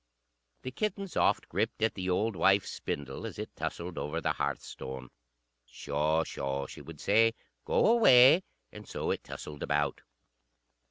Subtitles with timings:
[0.63, 5.11] The kittens oft gripped at the old wife's spindle, as it tussled over the hearthstone.
[5.67, 7.35] "Sho, sho," she would say,
[7.65, 8.41] "go away;"
[8.71, 10.01] and so it tussled about.